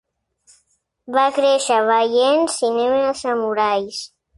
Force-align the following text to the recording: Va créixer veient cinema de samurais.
Va 1.17 1.27
créixer 1.37 1.79
veient 1.91 2.51
cinema 2.59 3.07
de 3.09 3.17
samurais. 3.25 4.07